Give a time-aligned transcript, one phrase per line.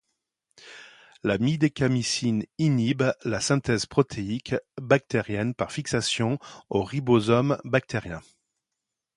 [1.21, 6.39] La midécamycine inhibe la synthèse protéique bactérienne par fixation
[6.71, 8.23] au ribosome bactérien.